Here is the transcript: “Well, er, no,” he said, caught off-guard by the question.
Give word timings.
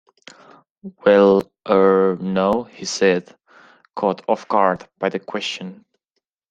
“Well, 1.05 1.43
er, 1.69 2.17
no,” 2.19 2.63
he 2.63 2.85
said, 2.85 3.37
caught 3.95 4.27
off-guard 4.27 4.89
by 4.97 5.09
the 5.09 5.19
question. 5.19 5.85